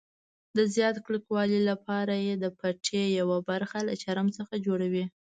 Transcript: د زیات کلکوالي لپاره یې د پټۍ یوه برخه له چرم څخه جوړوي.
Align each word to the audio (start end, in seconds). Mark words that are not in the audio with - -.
د 0.57 0.59
زیات 0.75 0.95
کلکوالي 1.05 1.59
لپاره 1.69 2.13
یې 2.25 2.33
د 2.37 2.45
پټۍ 2.59 3.03
یوه 3.19 3.37
برخه 3.49 3.77
له 3.87 3.93
چرم 4.03 4.27
څخه 4.37 4.53
جوړوي. 4.65 5.05